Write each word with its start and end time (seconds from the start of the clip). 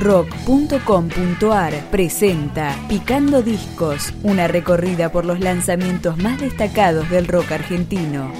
rock.com.ar 0.00 1.74
presenta 1.90 2.74
Picando 2.88 3.42
Discos, 3.42 4.14
una 4.22 4.48
recorrida 4.48 5.12
por 5.12 5.26
los 5.26 5.40
lanzamientos 5.40 6.16
más 6.16 6.40
destacados 6.40 7.08
del 7.10 7.28
rock 7.28 7.52
argentino. 7.52 8.32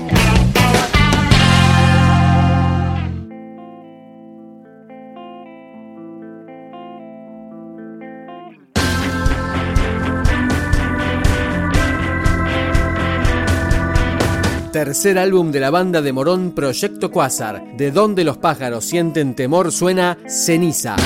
Tercer 14.73 15.19
álbum 15.19 15.51
de 15.51 15.61
la 15.61 15.69
banda 15.69 16.01
de 16.01 16.13
Morón 16.13 16.53
Proyecto 16.53 17.11
Quasar, 17.11 17.77
de 17.77 17.91
donde 17.91 18.25
los 18.25 18.39
pájaros 18.39 18.85
sienten 18.87 19.35
temor 19.35 19.73
suena 19.73 20.17
Ceniza. 20.27 20.97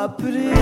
I 0.00 0.06
put 0.08 0.34
it 0.34 0.59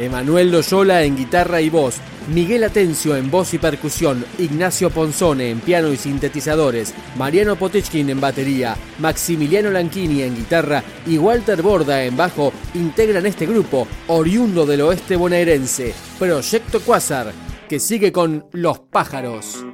Emanuel 0.00 0.50
Loyola 0.50 1.04
en 1.04 1.14
guitarra 1.14 1.60
y 1.60 1.68
voz, 1.68 1.96
Miguel 2.32 2.64
Atencio 2.64 3.16
en 3.16 3.30
voz 3.30 3.52
y 3.52 3.58
percusión, 3.58 4.24
Ignacio 4.38 4.88
Ponzone 4.88 5.50
en 5.50 5.60
piano 5.60 5.92
y 5.92 5.98
sintetizadores, 5.98 6.94
Mariano 7.16 7.56
Potechkin 7.56 8.08
en 8.08 8.18
batería, 8.18 8.76
Maximiliano 8.98 9.70
Lanchini 9.70 10.22
en 10.22 10.34
guitarra 10.34 10.82
y 11.06 11.18
Walter 11.18 11.60
Borda 11.60 12.02
en 12.02 12.16
bajo 12.16 12.50
integran 12.74 13.26
este 13.26 13.44
grupo, 13.44 13.86
oriundo 14.06 14.64
del 14.64 14.80
oeste 14.80 15.16
bonaerense, 15.16 15.92
Proyecto 16.18 16.80
Quasar, 16.80 17.32
que 17.68 17.78
sigue 17.78 18.10
con 18.10 18.46
Los 18.52 18.78
Pájaros. 18.78 19.66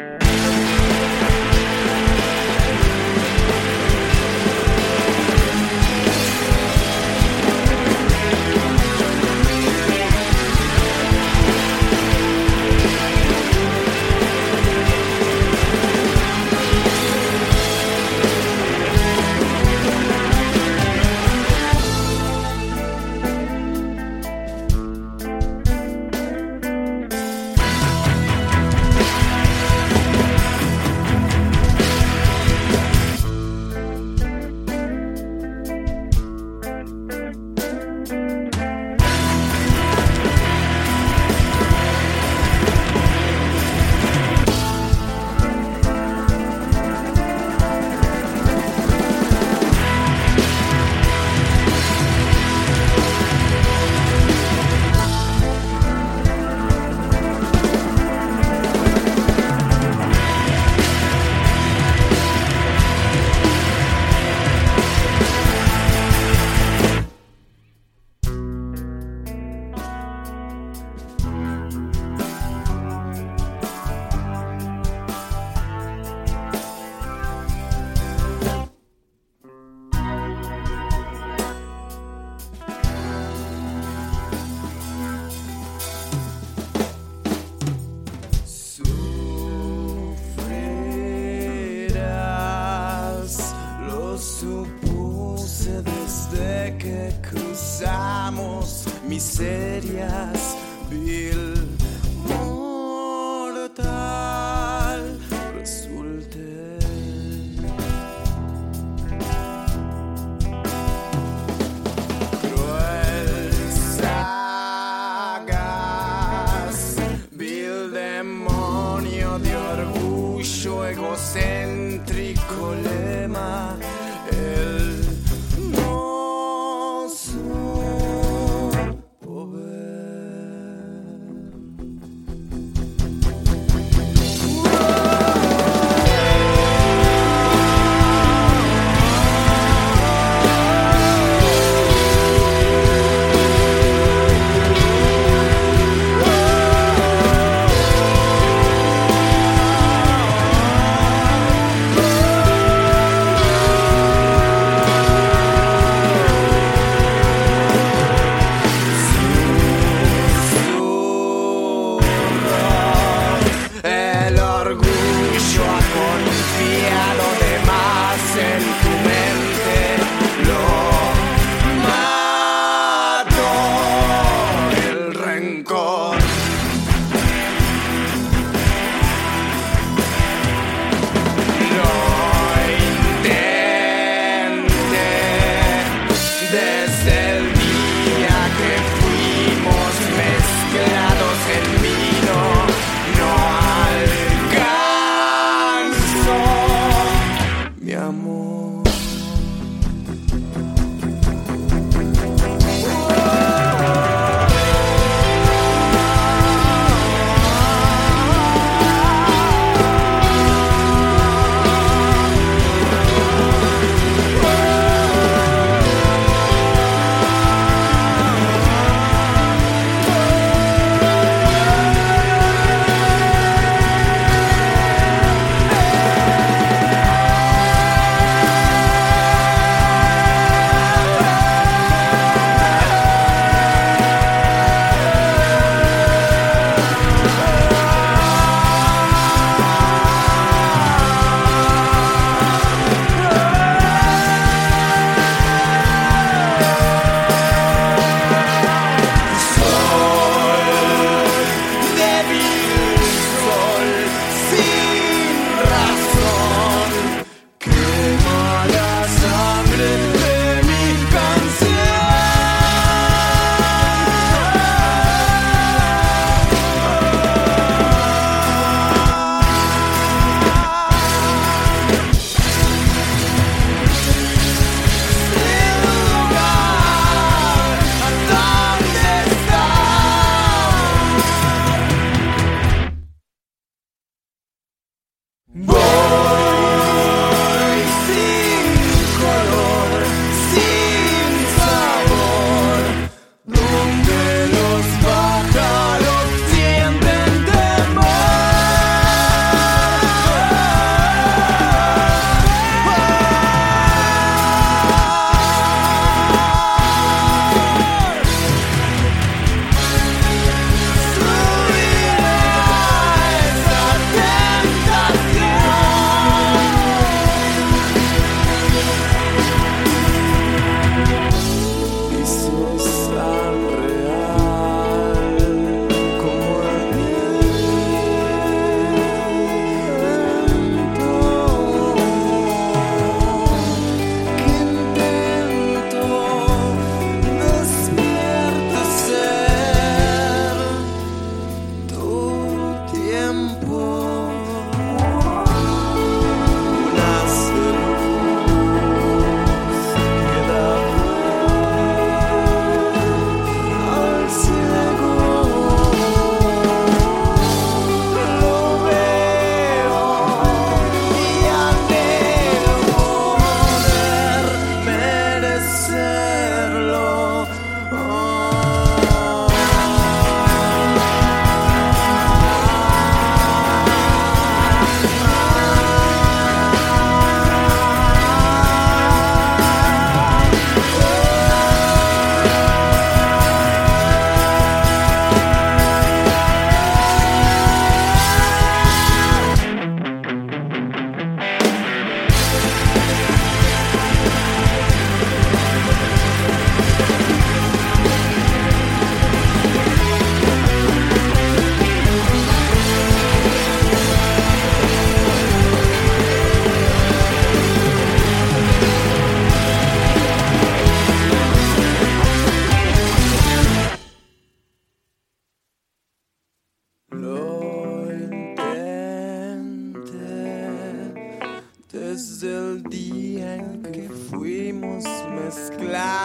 Egocéntrico 121.37 122.73
lema 122.83 123.77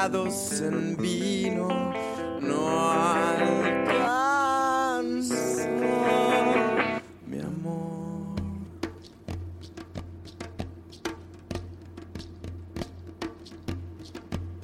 en 0.03 0.97
vino 0.97 1.67
no 2.41 2.91
alcanzó 2.91 3.45
mi 7.27 7.39
amor. 7.39 8.35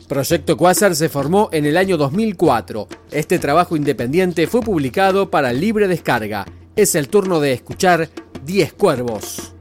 Proyecto 0.07 0.57
Quasar 0.57 0.95
se 0.95 1.07
formó 1.07 1.49
en 1.51 1.67
el 1.67 1.77
año 1.77 1.97
2004. 1.97 2.87
Este 3.11 3.37
trabajo 3.37 3.75
independiente 3.75 4.47
fue 4.47 4.61
publicado 4.61 5.29
para 5.29 5.53
libre 5.53 5.87
descarga. 5.87 6.47
Es 6.75 6.95
el 6.95 7.09
turno 7.09 7.39
de 7.39 7.53
escuchar 7.53 8.09
10 8.43 8.73
cuervos. 8.73 9.53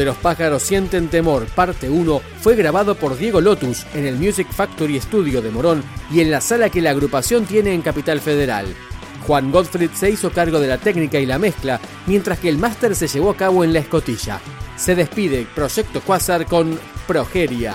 Donde 0.00 0.12
los 0.12 0.22
pájaros 0.22 0.62
sienten 0.62 1.08
temor, 1.08 1.44
parte 1.48 1.90
1, 1.90 2.22
fue 2.40 2.56
grabado 2.56 2.94
por 2.94 3.18
Diego 3.18 3.42
Lotus 3.42 3.84
en 3.92 4.06
el 4.06 4.16
Music 4.16 4.50
Factory 4.50 4.98
Studio 4.98 5.42
de 5.42 5.50
Morón 5.50 5.84
y 6.10 6.20
en 6.20 6.30
la 6.30 6.40
sala 6.40 6.70
que 6.70 6.80
la 6.80 6.92
agrupación 6.92 7.44
tiene 7.44 7.74
en 7.74 7.82
Capital 7.82 8.18
Federal. 8.18 8.64
Juan 9.26 9.52
Gottfried 9.52 9.90
se 9.90 10.08
hizo 10.08 10.30
cargo 10.30 10.58
de 10.58 10.68
la 10.68 10.78
técnica 10.78 11.18
y 11.18 11.26
la 11.26 11.38
mezcla, 11.38 11.78
mientras 12.06 12.38
que 12.38 12.48
el 12.48 12.56
máster 12.56 12.96
se 12.96 13.08
llevó 13.08 13.28
a 13.28 13.36
cabo 13.36 13.62
en 13.62 13.74
la 13.74 13.80
escotilla. 13.80 14.40
Se 14.74 14.94
despide 14.94 15.46
Proyecto 15.54 16.00
Quasar 16.00 16.46
con 16.46 16.80
Progeria. 17.06 17.74